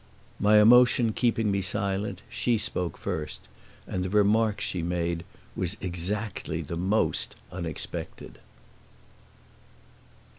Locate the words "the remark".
4.03-4.59